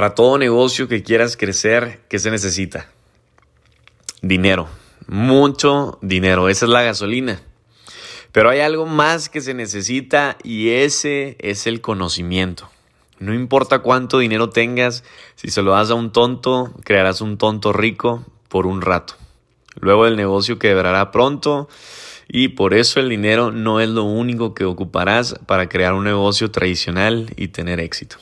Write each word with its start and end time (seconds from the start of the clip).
Para 0.00 0.14
todo 0.14 0.38
negocio 0.38 0.88
que 0.88 1.02
quieras 1.02 1.36
crecer, 1.36 2.00
¿qué 2.08 2.18
se 2.18 2.30
necesita? 2.30 2.88
Dinero, 4.22 4.66
mucho 5.06 5.98
dinero, 6.00 6.48
esa 6.48 6.64
es 6.64 6.70
la 6.70 6.80
gasolina. 6.80 7.42
Pero 8.32 8.48
hay 8.48 8.60
algo 8.60 8.86
más 8.86 9.28
que 9.28 9.42
se 9.42 9.52
necesita 9.52 10.38
y 10.42 10.70
ese 10.70 11.36
es 11.38 11.66
el 11.66 11.82
conocimiento. 11.82 12.70
No 13.18 13.34
importa 13.34 13.80
cuánto 13.80 14.20
dinero 14.20 14.48
tengas, 14.48 15.04
si 15.34 15.50
se 15.50 15.60
lo 15.60 15.72
das 15.72 15.90
a 15.90 15.96
un 15.96 16.12
tonto, 16.12 16.72
crearás 16.82 17.20
un 17.20 17.36
tonto 17.36 17.74
rico 17.74 18.24
por 18.48 18.66
un 18.66 18.80
rato. 18.80 19.16
Luego 19.80 20.06
el 20.06 20.16
negocio 20.16 20.58
quebrará 20.58 21.10
pronto 21.10 21.68
y 22.26 22.48
por 22.48 22.72
eso 22.72 23.00
el 23.00 23.10
dinero 23.10 23.50
no 23.50 23.80
es 23.80 23.90
lo 23.90 24.04
único 24.04 24.54
que 24.54 24.64
ocuparás 24.64 25.34
para 25.44 25.68
crear 25.68 25.92
un 25.92 26.04
negocio 26.04 26.50
tradicional 26.50 27.34
y 27.36 27.48
tener 27.48 27.80
éxito. 27.80 28.16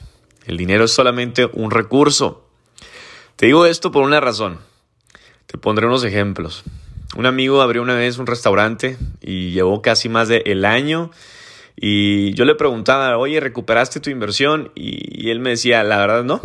El 0.48 0.57
dinero 0.57 0.84
es 0.84 0.93
solamente 0.93 1.48
un 1.52 1.70
recurso. 1.70 2.48
Te 3.37 3.47
digo 3.47 3.66
esto 3.66 3.93
por 3.93 4.02
una 4.02 4.19
razón. 4.19 4.59
Te 5.47 5.59
pondré 5.59 5.87
unos 5.87 6.05
ejemplos. 6.05 6.65
Un 7.16 7.27
amigo 7.27 7.61
abrió 7.61 7.83
una 7.83 7.95
vez 7.95 8.16
un 8.16 8.27
restaurante 8.27 8.97
y 9.20 9.51
llevó 9.51 9.83
casi 9.83 10.09
más 10.09 10.27
de 10.29 10.42
el 10.47 10.65
año 10.65 11.11
y 11.77 12.33
yo 12.33 12.47
le 12.47 12.55
preguntaba, 12.55 13.19
oye, 13.19 13.41
¿recuperaste 13.41 14.01
tu 14.01 14.09
inversión? 14.09 14.73
Y, 14.75 15.29
él 15.29 15.39
me 15.39 15.51
decía, 15.51 15.84
la 15.84 15.98
verdad 15.98 16.25
no. 16.25 16.41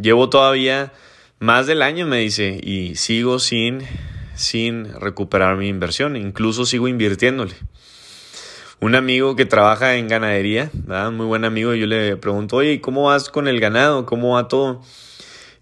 Llevo 0.00 0.30
todavía 0.30 0.92
más 1.40 1.66
del 1.66 1.82
año, 1.82 2.06
me 2.06 2.18
dice, 2.18 2.60
y 2.62 2.94
sigo 2.94 3.40
sin, 3.40 3.82
sin 4.36 4.94
recuperar 4.94 5.56
mi 5.56 5.66
inversión. 5.66 6.16
Incluso 6.16 6.64
sigo 6.64 6.86
invirtiéndole 6.86 7.54
un 8.80 8.94
amigo 8.94 9.36
que 9.36 9.44
trabaja 9.44 9.96
en 9.96 10.08
ganadería, 10.08 10.70
muy 11.12 11.26
buen 11.26 11.44
amigo, 11.44 11.74
yo 11.74 11.86
le 11.86 12.16
pregunto, 12.16 12.56
oye, 12.56 12.80
¿cómo 12.80 13.04
vas 13.04 13.28
con 13.28 13.46
el 13.46 13.60
ganado? 13.60 14.06
¿Cómo 14.06 14.34
va 14.34 14.48
todo? 14.48 14.80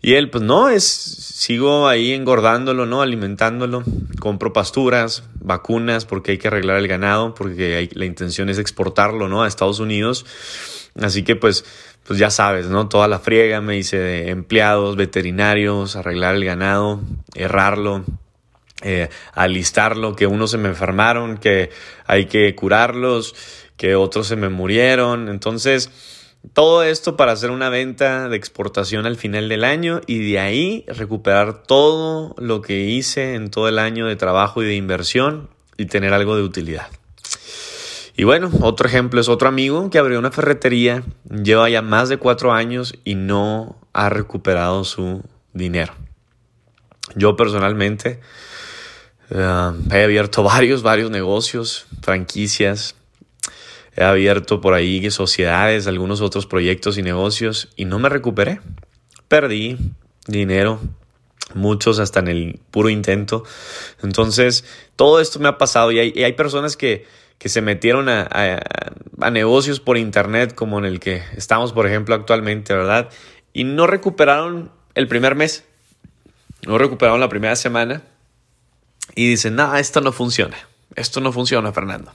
Y 0.01 0.15
él, 0.15 0.31
pues 0.31 0.45
no, 0.45 0.69
es, 0.69 0.85
sigo 0.85 1.89
ahí 1.89 2.13
engordándolo, 2.13 2.87
¿no? 2.87 3.03
Alimentándolo, 3.03 3.83
compro 4.21 4.53
pasturas, 4.53 5.25
vacunas, 5.41 6.05
porque 6.05 6.33
hay 6.33 6.39
que 6.39 6.47
arreglar 6.47 6.77
el 6.77 6.87
ganado, 6.87 7.35
porque 7.35 7.75
hay, 7.75 7.91
la 7.93 8.05
intención 8.05 8.49
es 8.49 8.59
exportarlo, 8.59 9.29
¿no? 9.29 9.43
A 9.43 9.49
Estados 9.49 9.81
Unidos. 9.81 10.25
Así 11.01 11.25
que 11.25 11.35
pues, 11.35 11.65
pues 12.05 12.21
ya 12.21 12.31
sabes, 12.31 12.67
¿no? 12.67 12.89
Toda 12.89 13.09
la 13.09 13.19
friega, 13.19 13.61
me 13.61 13.75
dice, 13.75 13.99
de 13.99 14.31
empleados, 14.31 14.95
veterinarios, 14.95 15.97
arreglar 15.97 16.37
el 16.37 16.45
ganado, 16.45 17.01
errarlo, 17.35 18.05
eh, 18.83 19.09
alistarlo, 19.33 20.15
que 20.15 20.27
unos 20.27 20.51
se 20.51 20.59
me 20.59 20.69
enfermaron, 20.69 21.39
que 21.39 21.71
hay 22.07 22.27
que 22.27 22.55
curarlos, 22.55 23.35
que 23.77 23.95
otros 23.95 24.27
se 24.27 24.37
me 24.37 24.49
murieron. 24.49 25.29
Entonces, 25.29 25.91
todo 26.53 26.83
esto 26.83 27.17
para 27.17 27.33
hacer 27.33 27.51
una 27.51 27.69
venta 27.69 28.29
de 28.29 28.37
exportación 28.37 29.07
al 29.07 29.17
final 29.17 29.49
del 29.49 29.65
año 29.65 30.01
y 30.07 30.31
de 30.31 30.39
ahí 30.39 30.85
recuperar 30.89 31.63
todo 31.63 32.35
lo 32.39 32.63
que 32.63 32.85
hice 32.85 33.35
en 33.35 33.51
todo 33.51 33.69
el 33.69 33.79
año 33.79 34.07
de 34.07 34.17
trabajo 34.17 34.63
y 34.63 34.67
de 34.67 34.75
inversión 34.75 35.51
y 35.77 35.87
tener 35.87 36.13
algo 36.13 36.37
de 36.37 36.43
utilidad. 36.43 36.89
Y 38.17 38.25
bueno, 38.25 38.51
otro 38.63 38.89
ejemplo 38.89 39.21
es 39.21 39.29
otro 39.29 39.49
amigo 39.49 39.91
que 39.91 39.99
abrió 39.99 40.19
una 40.19 40.33
ferretería, 40.33 41.05
lleva 41.31 41.71
ya 41.71 41.83
más 41.83 42.09
de 42.09 42.17
cuatro 42.17 42.53
años 42.53 42.95
y 43.05 43.15
no 43.15 43.77
ha 43.93 44.09
recuperado 44.09 44.83
su 44.83 45.23
dinero. 45.53 45.95
Yo 47.15 47.37
personalmente 47.37 48.21
eh, 49.31 49.73
he 49.93 50.05
abierto 50.05 50.43
varios, 50.45 50.83
varios 50.83 51.11
negocios, 51.11 51.87
franquicias. 52.03 52.95
He 53.97 54.05
abierto 54.05 54.61
por 54.61 54.75
ahí 54.75 55.11
sociedades, 55.11 55.87
algunos 55.89 56.21
otros 56.21 56.47
proyectos 56.47 56.99
y 56.99 57.03
negocios 57.03 57.69
y 57.77 57.85
no 57.85 57.99
me 57.99 58.09
recuperé. 58.09 58.61
Perdí 59.27 59.77
dinero, 60.27 60.81
muchos 61.55 61.99
hasta 61.99 62.21
en 62.21 62.29
el 62.29 62.61
puro 62.71 62.91
intento. 62.91 63.43
Entonces, 64.03 64.65
todo 64.95 65.21
esto 65.21 65.41
me 65.41 65.49
ha 65.49 65.59
pasado 65.59 65.91
y 65.91 65.99
hay, 65.99 66.33
personas 66.35 66.77
que, 66.77 67.07
que, 67.39 67.49
se 67.49 67.61
metieron 67.61 68.09
a, 68.09 68.29
a, 69.21 69.31
negocios 69.31 69.81
por 69.81 69.99
internet 69.99 70.55
como 70.55 70.79
en 70.79 70.85
el 70.85 71.01
que 71.01 71.25
estamos, 71.37 71.73
por 71.73 71.87
ejemplo, 71.87 72.15
actualmente, 72.15 72.75
¿verdad? 72.75 73.09
Y 73.53 73.65
no 73.65 73.89
recuperaron 73.89 74.71
el 74.95 75.09
primer 75.09 75.35
mes, 75.35 75.65
no 76.67 76.79
recuperaron 76.79 77.19
la 77.19 77.29
primera 77.29 77.57
semana 77.57 78.03
y 79.19 79.29
dicen, 79.29 79.57
no, 79.57 79.75
esto 79.75 80.01
no 80.01 80.13
funciona, 80.13 80.57
esto 80.95 81.21
no 81.21 81.33
funciona, 81.33 81.73
Fernando. 81.73 82.13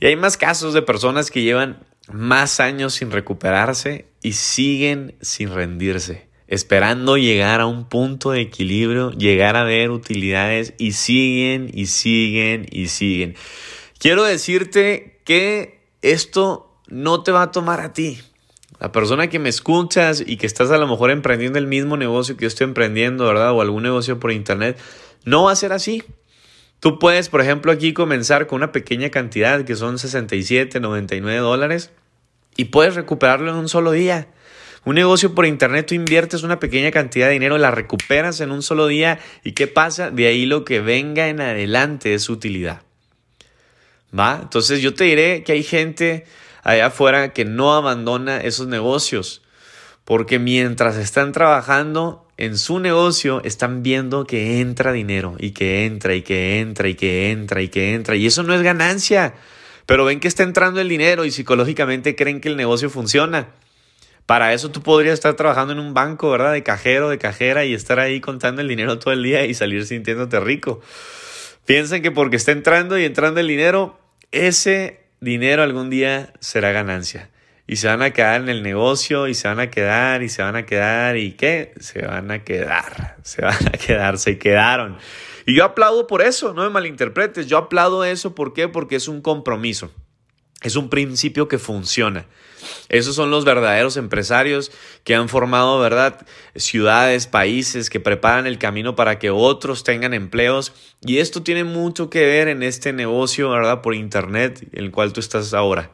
Y 0.00 0.06
hay 0.06 0.16
más 0.16 0.38
casos 0.38 0.72
de 0.72 0.80
personas 0.80 1.30
que 1.30 1.42
llevan 1.42 1.84
más 2.10 2.58
años 2.58 2.94
sin 2.94 3.10
recuperarse 3.10 4.06
y 4.22 4.32
siguen 4.32 5.14
sin 5.20 5.52
rendirse, 5.52 6.26
esperando 6.48 7.18
llegar 7.18 7.60
a 7.60 7.66
un 7.66 7.86
punto 7.86 8.30
de 8.30 8.40
equilibrio, 8.40 9.10
llegar 9.10 9.56
a 9.56 9.64
ver 9.64 9.90
utilidades 9.90 10.72
y 10.78 10.92
siguen 10.92 11.70
y 11.70 11.84
siguen 11.84 12.64
y 12.70 12.88
siguen. 12.88 13.36
Quiero 13.98 14.24
decirte 14.24 15.20
que 15.26 15.82
esto 16.00 16.80
no 16.88 17.22
te 17.22 17.30
va 17.30 17.42
a 17.42 17.50
tomar 17.50 17.80
a 17.80 17.92
ti. 17.92 18.18
La 18.80 18.90
persona 18.90 19.28
que 19.28 19.38
me 19.38 19.50
escuchas 19.50 20.24
y 20.26 20.38
que 20.38 20.46
estás 20.46 20.70
a 20.70 20.78
lo 20.78 20.88
mejor 20.88 21.10
emprendiendo 21.10 21.58
el 21.58 21.66
mismo 21.66 21.98
negocio 21.98 22.38
que 22.38 22.44
yo 22.44 22.48
estoy 22.48 22.64
emprendiendo, 22.64 23.26
¿verdad? 23.26 23.52
O 23.52 23.60
algún 23.60 23.82
negocio 23.82 24.18
por 24.18 24.32
internet, 24.32 24.78
no 25.24 25.44
va 25.44 25.52
a 25.52 25.56
ser 25.56 25.72
así. 25.72 26.04
Tú 26.80 26.98
puedes, 26.98 27.28
por 27.28 27.40
ejemplo, 27.40 27.72
aquí 27.72 27.92
comenzar 27.92 28.46
con 28.46 28.56
una 28.56 28.72
pequeña 28.72 29.10
cantidad 29.10 29.64
que 29.64 29.76
son 29.76 29.98
67, 29.98 30.80
99 30.80 31.38
dólares 31.38 31.90
y 32.56 32.66
puedes 32.66 32.94
recuperarlo 32.94 33.50
en 33.50 33.56
un 33.56 33.68
solo 33.68 33.92
día. 33.92 34.28
Un 34.84 34.94
negocio 34.94 35.34
por 35.34 35.44
internet, 35.44 35.86
tú 35.86 35.94
inviertes 35.94 36.42
una 36.42 36.58
pequeña 36.58 36.90
cantidad 36.90 37.26
de 37.26 37.34
dinero, 37.34 37.58
la 37.58 37.70
recuperas 37.70 38.40
en 38.40 38.50
un 38.50 38.62
solo 38.62 38.86
día 38.86 39.18
y 39.44 39.52
¿qué 39.52 39.66
pasa? 39.66 40.10
De 40.10 40.26
ahí 40.26 40.46
lo 40.46 40.64
que 40.64 40.80
venga 40.80 41.28
en 41.28 41.42
adelante 41.42 42.14
es 42.14 42.30
utilidad. 42.30 42.82
¿Va? 44.18 44.38
Entonces 44.42 44.80
yo 44.80 44.94
te 44.94 45.04
diré 45.04 45.44
que 45.44 45.52
hay 45.52 45.62
gente 45.62 46.24
allá 46.62 46.86
afuera 46.86 47.34
que 47.34 47.44
no 47.44 47.74
abandona 47.74 48.38
esos 48.38 48.68
negocios 48.68 49.42
porque 50.04 50.38
mientras 50.38 50.96
están 50.96 51.32
trabajando 51.32 52.26
en 52.40 52.56
su 52.56 52.80
negocio 52.80 53.42
están 53.44 53.82
viendo 53.82 54.24
que 54.24 54.60
entra 54.60 54.92
dinero 54.92 55.36
y 55.38 55.50
que 55.50 55.84
entra 55.84 56.14
y 56.14 56.22
que 56.22 56.58
entra 56.58 56.88
y 56.88 56.94
que 56.94 57.30
entra 57.30 57.60
y 57.60 57.68
que 57.68 57.94
entra. 57.94 58.16
Y 58.16 58.26
eso 58.26 58.42
no 58.42 58.54
es 58.54 58.62
ganancia. 58.62 59.34
Pero 59.84 60.06
ven 60.06 60.20
que 60.20 60.28
está 60.28 60.42
entrando 60.42 60.80
el 60.80 60.88
dinero 60.88 61.26
y 61.26 61.32
psicológicamente 61.32 62.16
creen 62.16 62.40
que 62.40 62.48
el 62.48 62.56
negocio 62.56 62.88
funciona. 62.88 63.48
Para 64.24 64.54
eso 64.54 64.70
tú 64.70 64.82
podrías 64.82 65.14
estar 65.14 65.34
trabajando 65.34 65.74
en 65.74 65.80
un 65.80 65.92
banco, 65.92 66.30
¿verdad? 66.30 66.52
De 66.52 66.62
cajero, 66.62 67.10
de 67.10 67.18
cajera 67.18 67.66
y 67.66 67.74
estar 67.74 68.00
ahí 68.00 68.22
contando 68.22 68.62
el 68.62 68.68
dinero 68.68 68.98
todo 68.98 69.12
el 69.12 69.22
día 69.22 69.44
y 69.44 69.52
salir 69.52 69.84
sintiéndote 69.84 70.40
rico. 70.40 70.80
Piensen 71.66 72.00
que 72.00 72.10
porque 72.10 72.36
está 72.36 72.52
entrando 72.52 72.98
y 72.98 73.04
entrando 73.04 73.40
el 73.40 73.48
dinero, 73.48 74.00
ese 74.32 75.00
dinero 75.20 75.62
algún 75.62 75.90
día 75.90 76.32
será 76.40 76.72
ganancia 76.72 77.28
y 77.70 77.76
se 77.76 77.86
van 77.86 78.02
a 78.02 78.10
quedar 78.10 78.40
en 78.40 78.48
el 78.48 78.64
negocio 78.64 79.28
y 79.28 79.34
se 79.34 79.46
van 79.46 79.60
a 79.60 79.70
quedar 79.70 80.24
y 80.24 80.28
se 80.28 80.42
van 80.42 80.56
a 80.56 80.66
quedar 80.66 81.16
y 81.16 81.34
qué, 81.34 81.72
se 81.78 82.04
van 82.04 82.32
a 82.32 82.42
quedar, 82.42 83.16
se 83.22 83.42
van 83.42 83.68
a 83.68 83.70
quedar, 83.70 84.18
se 84.18 84.38
quedaron. 84.38 84.98
Y 85.46 85.54
yo 85.54 85.64
aplaudo 85.64 86.08
por 86.08 86.20
eso, 86.20 86.52
no 86.52 86.64
me 86.64 86.70
malinterpretes, 86.70 87.46
yo 87.46 87.58
aplaudo 87.58 88.02
eso. 88.02 88.34
Porque 88.34 88.96
es 88.96 89.06
un 89.06 89.22
compromiso, 89.22 89.92
es 90.62 90.74
un 90.74 90.90
principio 90.90 91.46
que 91.46 91.58
funciona. 91.58 92.26
Esos 92.88 93.14
son 93.14 93.30
los 93.30 93.44
verdaderos 93.44 93.96
empresarios 93.96 94.72
que 95.04 95.14
han 95.14 95.28
formado, 95.28 95.78
¿verdad? 95.78 96.26
Ciudades, 96.56 97.28
países 97.28 97.88
que 97.88 98.00
preparan 98.00 98.48
el 98.48 98.58
camino 98.58 98.96
para 98.96 99.20
que 99.20 99.30
otros 99.30 99.84
tengan 99.84 100.12
empleos. 100.12 100.72
Y 101.02 101.18
esto 101.18 101.44
tiene 101.44 101.62
mucho 101.62 102.10
que 102.10 102.26
ver 102.26 102.48
en 102.48 102.64
este 102.64 102.92
negocio, 102.92 103.48
¿verdad? 103.48 103.80
Por 103.80 103.94
Internet, 103.94 104.66
el 104.72 104.90
cual 104.90 105.12
tú 105.12 105.20
estás 105.20 105.54
ahora. 105.54 105.92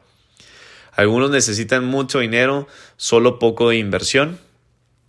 Algunos 0.96 1.30
necesitan 1.30 1.84
mucho 1.84 2.20
dinero, 2.20 2.66
solo 2.96 3.38
poco 3.38 3.68
de 3.68 3.76
inversión, 3.76 4.38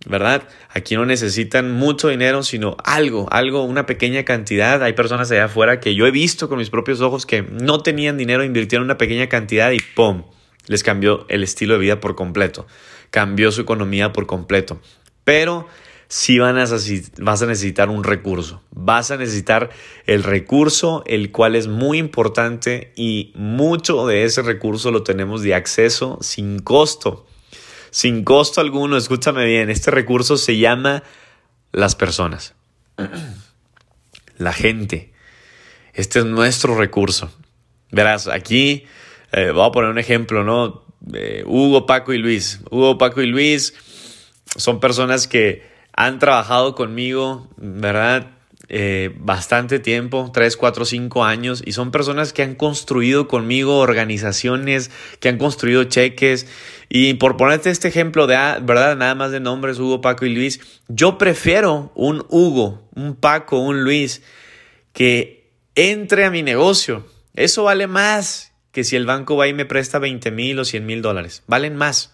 ¿verdad? 0.06 0.42
Aquí 0.68 0.94
no 0.94 1.06
necesitan 1.06 1.72
mucho 1.72 2.08
dinero, 2.08 2.42
sino 2.42 2.76
algo, 2.84 3.26
algo, 3.30 3.64
una 3.64 3.86
pequeña 3.86 4.24
cantidad. 4.24 4.82
Hay 4.82 4.92
personas 4.92 5.30
allá 5.30 5.46
afuera 5.46 5.80
que 5.80 5.94
yo 5.94 6.06
he 6.06 6.10
visto 6.10 6.48
con 6.48 6.58
mis 6.58 6.70
propios 6.70 7.00
ojos 7.00 7.24
que 7.24 7.42
no 7.42 7.80
tenían 7.80 8.18
dinero, 8.18 8.44
invirtieron 8.44 8.84
una 8.84 8.98
pequeña 8.98 9.28
cantidad 9.28 9.70
y 9.70 9.78
¡pum! 9.80 10.24
Les 10.66 10.82
cambió 10.82 11.24
el 11.30 11.42
estilo 11.42 11.74
de 11.74 11.80
vida 11.80 12.00
por 12.00 12.14
completo, 12.14 12.66
cambió 13.10 13.50
su 13.50 13.62
economía 13.62 14.12
por 14.12 14.26
completo. 14.26 14.80
Pero 15.24 15.66
si 16.08 16.38
vas 16.38 17.42
a 17.42 17.46
necesitar 17.46 17.90
un 17.90 18.02
recurso. 18.02 18.62
Vas 18.70 19.10
a 19.10 19.18
necesitar 19.18 19.68
el 20.06 20.22
recurso, 20.22 21.02
el 21.06 21.30
cual 21.30 21.54
es 21.54 21.66
muy 21.68 21.98
importante 21.98 22.92
y 22.96 23.32
mucho 23.34 24.06
de 24.06 24.24
ese 24.24 24.40
recurso 24.40 24.90
lo 24.90 25.02
tenemos 25.02 25.42
de 25.42 25.54
acceso 25.54 26.18
sin 26.22 26.60
costo. 26.60 27.26
Sin 27.90 28.24
costo 28.24 28.60
alguno, 28.62 28.96
escúchame 28.96 29.44
bien, 29.44 29.68
este 29.68 29.90
recurso 29.90 30.38
se 30.38 30.56
llama 30.56 31.02
las 31.72 31.94
personas. 31.94 32.54
La 34.38 34.52
gente. 34.52 35.12
Este 35.92 36.20
es 36.20 36.24
nuestro 36.24 36.76
recurso. 36.76 37.30
Verás, 37.90 38.28
aquí 38.28 38.86
eh, 39.32 39.50
voy 39.50 39.66
a 39.66 39.72
poner 39.72 39.90
un 39.90 39.98
ejemplo, 39.98 40.42
¿no? 40.42 40.84
Hugo, 41.44 41.86
Paco 41.86 42.12
y 42.14 42.18
Luis. 42.18 42.60
Hugo, 42.70 42.96
Paco 42.96 43.20
y 43.20 43.26
Luis 43.26 43.74
son 44.56 44.80
personas 44.80 45.28
que 45.28 45.67
han 45.98 46.20
trabajado 46.20 46.76
conmigo, 46.76 47.48
¿verdad? 47.56 48.28
Eh, 48.68 49.16
bastante 49.18 49.80
tiempo, 49.80 50.30
3, 50.32 50.56
4, 50.56 50.84
5 50.84 51.24
años, 51.24 51.60
y 51.66 51.72
son 51.72 51.90
personas 51.90 52.32
que 52.32 52.44
han 52.44 52.54
construido 52.54 53.26
conmigo 53.26 53.78
organizaciones, 53.78 54.92
que 55.18 55.28
han 55.28 55.38
construido 55.38 55.82
cheques. 55.82 56.46
Y 56.88 57.14
por 57.14 57.36
ponerte 57.36 57.70
este 57.70 57.88
ejemplo 57.88 58.28
de, 58.28 58.36
ah, 58.36 58.60
¿verdad? 58.62 58.96
Nada 58.96 59.16
más 59.16 59.32
de 59.32 59.40
nombres, 59.40 59.80
Hugo, 59.80 60.00
Paco 60.00 60.24
y 60.24 60.32
Luis, 60.32 60.60
yo 60.86 61.18
prefiero 61.18 61.90
un 61.96 62.24
Hugo, 62.28 62.88
un 62.94 63.16
Paco, 63.16 63.58
un 63.58 63.82
Luis, 63.82 64.22
que 64.92 65.50
entre 65.74 66.26
a 66.26 66.30
mi 66.30 66.44
negocio. 66.44 67.06
Eso 67.34 67.64
vale 67.64 67.88
más 67.88 68.52
que 68.70 68.84
si 68.84 68.94
el 68.94 69.04
banco 69.04 69.36
va 69.36 69.48
y 69.48 69.52
me 69.52 69.64
presta 69.64 69.98
20 69.98 70.30
mil 70.30 70.60
o 70.60 70.64
100 70.64 70.86
mil 70.86 71.02
dólares. 71.02 71.42
Valen 71.48 71.74
más. 71.74 72.12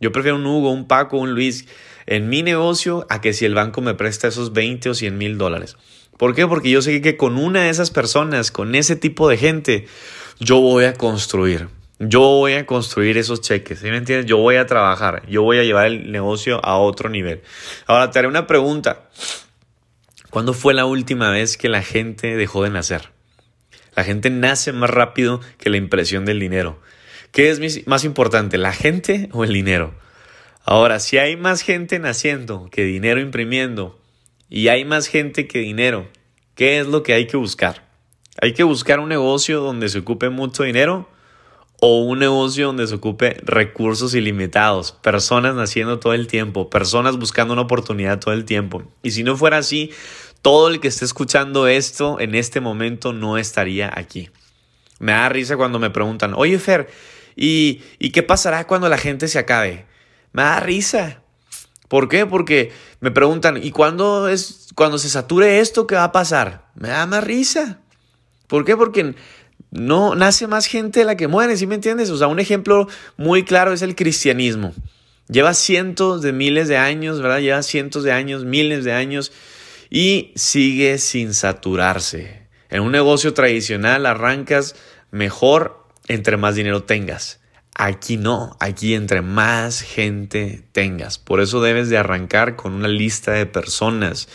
Yo 0.00 0.12
prefiero 0.12 0.36
un 0.36 0.46
Hugo, 0.46 0.70
un 0.70 0.86
Paco, 0.86 1.16
un 1.16 1.32
Luis 1.32 1.66
en 2.06 2.28
mi 2.28 2.42
negocio 2.42 3.06
a 3.08 3.20
que 3.20 3.32
si 3.32 3.44
el 3.44 3.54
banco 3.54 3.80
me 3.80 3.94
presta 3.94 4.28
esos 4.28 4.52
20 4.52 4.90
o 4.90 4.94
100 4.94 5.18
mil 5.18 5.38
dólares. 5.38 5.76
¿Por 6.16 6.34
qué? 6.34 6.46
Porque 6.46 6.70
yo 6.70 6.82
sé 6.82 7.00
que 7.02 7.16
con 7.16 7.36
una 7.36 7.64
de 7.64 7.70
esas 7.70 7.90
personas, 7.90 8.50
con 8.50 8.74
ese 8.74 8.96
tipo 8.96 9.28
de 9.28 9.36
gente, 9.36 9.86
yo 10.38 10.60
voy 10.60 10.84
a 10.84 10.94
construir. 10.94 11.68
Yo 11.98 12.20
voy 12.20 12.52
a 12.54 12.66
construir 12.66 13.16
esos 13.16 13.40
cheques, 13.40 13.78
¿sí 13.78 13.86
me 13.86 13.96
entiendes? 13.96 14.26
Yo 14.26 14.36
voy 14.36 14.56
a 14.56 14.66
trabajar, 14.66 15.22
yo 15.28 15.42
voy 15.42 15.58
a 15.58 15.64
llevar 15.64 15.86
el 15.86 16.12
negocio 16.12 16.62
a 16.62 16.76
otro 16.76 17.08
nivel. 17.08 17.40
Ahora 17.86 18.10
te 18.10 18.18
haré 18.18 18.28
una 18.28 18.46
pregunta. 18.46 19.08
¿Cuándo 20.28 20.52
fue 20.52 20.74
la 20.74 20.84
última 20.84 21.30
vez 21.30 21.56
que 21.56 21.70
la 21.70 21.82
gente 21.82 22.36
dejó 22.36 22.64
de 22.64 22.70
nacer? 22.70 23.12
La 23.94 24.04
gente 24.04 24.28
nace 24.28 24.72
más 24.72 24.90
rápido 24.90 25.40
que 25.56 25.70
la 25.70 25.78
impresión 25.78 26.26
del 26.26 26.38
dinero. 26.38 26.78
¿Qué 27.36 27.50
es 27.50 27.86
más 27.86 28.04
importante, 28.04 28.56
la 28.56 28.72
gente 28.72 29.28
o 29.30 29.44
el 29.44 29.52
dinero? 29.52 29.92
Ahora, 30.64 31.00
si 31.00 31.18
hay 31.18 31.36
más 31.36 31.60
gente 31.60 31.98
naciendo 31.98 32.70
que 32.70 32.82
dinero 32.84 33.20
imprimiendo 33.20 34.00
y 34.48 34.68
hay 34.68 34.86
más 34.86 35.06
gente 35.06 35.46
que 35.46 35.58
dinero, 35.58 36.08
¿qué 36.54 36.80
es 36.80 36.86
lo 36.86 37.02
que 37.02 37.12
hay 37.12 37.26
que 37.26 37.36
buscar? 37.36 37.86
¿Hay 38.40 38.54
que 38.54 38.62
buscar 38.62 39.00
un 39.00 39.10
negocio 39.10 39.60
donde 39.60 39.90
se 39.90 39.98
ocupe 39.98 40.30
mucho 40.30 40.62
dinero 40.62 41.10
o 41.78 42.00
un 42.04 42.20
negocio 42.20 42.68
donde 42.68 42.86
se 42.86 42.94
ocupe 42.94 43.36
recursos 43.42 44.14
ilimitados, 44.14 44.92
personas 44.92 45.54
naciendo 45.54 45.98
todo 45.98 46.14
el 46.14 46.28
tiempo, 46.28 46.70
personas 46.70 47.18
buscando 47.18 47.52
una 47.52 47.64
oportunidad 47.64 48.18
todo 48.18 48.32
el 48.32 48.46
tiempo? 48.46 48.82
Y 49.02 49.10
si 49.10 49.24
no 49.24 49.36
fuera 49.36 49.58
así, 49.58 49.90
todo 50.40 50.68
el 50.68 50.80
que 50.80 50.88
esté 50.88 51.04
escuchando 51.04 51.68
esto 51.68 52.18
en 52.18 52.34
este 52.34 52.62
momento 52.62 53.12
no 53.12 53.36
estaría 53.36 53.92
aquí. 53.94 54.30
Me 55.00 55.12
da 55.12 55.28
risa 55.28 55.58
cuando 55.58 55.78
me 55.78 55.90
preguntan, 55.90 56.32
oye 56.34 56.58
Fer, 56.58 56.88
¿y, 57.36 57.82
¿y 57.98 58.10
qué 58.10 58.22
pasará 58.22 58.66
cuando 58.66 58.88
la 58.88 58.98
gente 58.98 59.28
se 59.28 59.38
acabe? 59.38 59.86
Me 60.32 60.42
da 60.42 60.60
risa. 60.60 61.22
¿Por 61.88 62.08
qué? 62.08 62.26
Porque 62.26 62.72
me 63.00 63.10
preguntan, 63.10 63.62
¿y 63.62 63.70
cuándo 63.70 64.28
es 64.28 64.68
cuando 64.74 64.98
se 64.98 65.08
sature 65.08 65.60
esto 65.60 65.86
qué 65.86 65.94
va 65.94 66.04
a 66.04 66.12
pasar? 66.12 66.68
Me 66.74 66.88
da 66.88 67.06
más 67.06 67.22
risa. 67.22 67.80
¿Por 68.48 68.64
qué? 68.64 68.76
Porque 68.76 69.14
no 69.70 70.14
nace 70.14 70.46
más 70.46 70.66
gente 70.66 71.00
de 71.00 71.06
la 71.06 71.16
que 71.16 71.28
muere, 71.28 71.56
¿sí 71.56 71.66
me 71.66 71.74
entiendes? 71.74 72.10
O 72.10 72.16
sea, 72.16 72.26
un 72.26 72.40
ejemplo 72.40 72.88
muy 73.16 73.44
claro 73.44 73.72
es 73.72 73.82
el 73.82 73.94
cristianismo. 73.94 74.74
Lleva 75.28 75.54
cientos 75.54 76.22
de 76.22 76.32
miles 76.32 76.68
de 76.68 76.76
años, 76.76 77.20
¿verdad? 77.20 77.40
Lleva 77.40 77.62
cientos 77.62 78.04
de 78.04 78.12
años, 78.12 78.44
miles 78.44 78.84
de 78.84 78.92
años 78.92 79.32
y 79.90 80.32
sigue 80.36 80.98
sin 80.98 81.34
saturarse. 81.34 82.46
En 82.68 82.82
un 82.82 82.92
negocio 82.92 83.34
tradicional 83.34 84.06
arrancas 84.06 84.76
mejor 85.10 85.85
entre 86.08 86.36
más 86.36 86.54
dinero 86.54 86.84
tengas. 86.84 87.40
Aquí 87.78 88.16
no, 88.16 88.56
aquí 88.58 88.94
entre 88.94 89.20
más 89.20 89.82
gente 89.82 90.64
tengas. 90.72 91.18
Por 91.18 91.40
eso 91.40 91.60
debes 91.60 91.90
de 91.90 91.98
arrancar 91.98 92.56
con 92.56 92.72
una 92.72 92.88
lista 92.88 93.32
de 93.32 93.44
personas. 93.44 94.28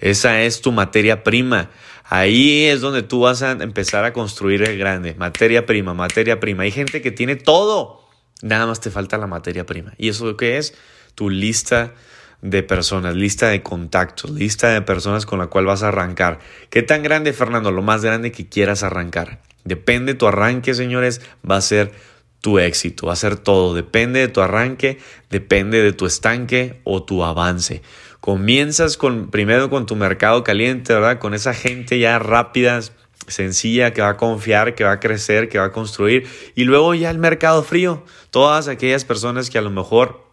Esa 0.00 0.40
es 0.42 0.62
tu 0.62 0.72
materia 0.72 1.22
prima. 1.22 1.70
Ahí 2.04 2.64
es 2.64 2.80
donde 2.80 3.02
tú 3.02 3.20
vas 3.20 3.42
a 3.42 3.52
empezar 3.52 4.04
a 4.04 4.14
construir 4.14 4.62
el 4.62 4.78
grande. 4.78 5.14
Materia 5.14 5.66
prima, 5.66 5.92
materia 5.92 6.40
prima. 6.40 6.62
Hay 6.62 6.70
gente 6.70 7.02
que 7.02 7.10
tiene 7.10 7.36
todo. 7.36 8.08
Nada 8.40 8.66
más 8.66 8.80
te 8.80 8.90
falta 8.90 9.18
la 9.18 9.26
materia 9.26 9.66
prima. 9.66 9.92
¿Y 9.98 10.08
eso 10.08 10.36
qué 10.36 10.56
es? 10.56 10.74
Tu 11.14 11.28
lista 11.28 11.92
de 12.40 12.62
personas, 12.62 13.14
lista 13.14 13.48
de 13.48 13.62
contactos, 13.62 14.30
lista 14.30 14.68
de 14.68 14.82
personas 14.82 15.26
con 15.26 15.38
la 15.38 15.48
cual 15.48 15.66
vas 15.66 15.82
a 15.82 15.88
arrancar. 15.88 16.38
¿Qué 16.70 16.82
tan 16.82 17.02
grande, 17.02 17.32
Fernando? 17.32 17.72
Lo 17.72 17.82
más 17.82 18.02
grande 18.02 18.32
que 18.32 18.48
quieras 18.48 18.82
arrancar. 18.82 19.40
Depende 19.66 20.14
tu 20.14 20.26
arranque, 20.26 20.74
señores, 20.74 21.20
va 21.48 21.56
a 21.56 21.60
ser 21.60 21.92
tu 22.40 22.60
éxito, 22.60 23.08
va 23.08 23.14
a 23.14 23.16
ser 23.16 23.36
todo. 23.36 23.74
Depende 23.74 24.20
de 24.20 24.28
tu 24.28 24.40
arranque, 24.40 24.98
depende 25.28 25.82
de 25.82 25.92
tu 25.92 26.06
estanque 26.06 26.80
o 26.84 27.02
tu 27.02 27.24
avance. 27.24 27.82
Comienzas 28.20 28.96
con, 28.96 29.30
primero 29.30 29.68
con 29.68 29.86
tu 29.86 29.96
mercado 29.96 30.44
caliente, 30.44 30.94
¿verdad? 30.94 31.18
Con 31.18 31.34
esa 31.34 31.52
gente 31.52 31.98
ya 31.98 32.20
rápida, 32.20 32.80
sencilla, 33.26 33.92
que 33.92 34.02
va 34.02 34.10
a 34.10 34.16
confiar, 34.16 34.76
que 34.76 34.84
va 34.84 34.92
a 34.92 35.00
crecer, 35.00 35.48
que 35.48 35.58
va 35.58 35.66
a 35.66 35.72
construir. 35.72 36.28
Y 36.54 36.62
luego 36.62 36.94
ya 36.94 37.10
el 37.10 37.18
mercado 37.18 37.64
frío. 37.64 38.04
Todas 38.30 38.68
aquellas 38.68 39.04
personas 39.04 39.50
que 39.50 39.58
a 39.58 39.62
lo 39.62 39.70
mejor, 39.70 40.24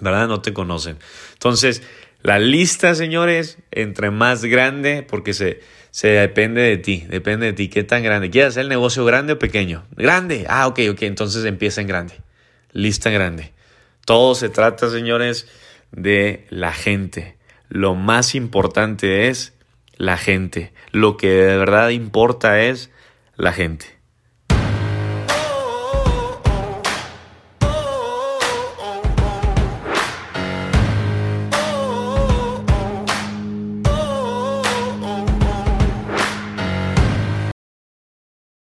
¿verdad? 0.00 0.26
No 0.26 0.40
te 0.40 0.54
conocen. 0.54 0.96
Entonces, 1.34 1.82
la 2.22 2.38
lista, 2.38 2.94
señores, 2.94 3.58
entre 3.70 4.10
más 4.10 4.44
grande, 4.44 5.02
porque 5.06 5.34
se, 5.34 5.60
se 5.90 6.08
depende 6.08 6.62
de 6.62 6.76
ti, 6.76 7.06
depende 7.08 7.46
de 7.46 7.52
ti. 7.52 7.68
¿Qué 7.68 7.82
tan 7.82 8.02
grande? 8.02 8.30
¿Quieres 8.30 8.50
hacer 8.50 8.62
el 8.62 8.68
negocio 8.68 9.04
grande 9.04 9.34
o 9.34 9.38
pequeño? 9.38 9.84
Grande. 9.96 10.46
Ah, 10.48 10.66
ok, 10.66 10.80
ok. 10.92 11.02
Entonces 11.02 11.44
empieza 11.44 11.80
en 11.80 11.88
grande. 11.88 12.14
Lista 12.72 13.10
grande. 13.10 13.52
Todo 14.04 14.34
se 14.34 14.48
trata, 14.48 14.88
señores, 14.90 15.48
de 15.92 16.46
la 16.50 16.72
gente. 16.72 17.36
Lo 17.68 17.94
más 17.94 18.34
importante 18.34 19.28
es 19.28 19.54
la 19.96 20.16
gente. 20.16 20.72
Lo 20.92 21.16
que 21.16 21.28
de 21.28 21.56
verdad 21.56 21.90
importa 21.90 22.60
es 22.60 22.90
la 23.36 23.52
gente. 23.52 23.99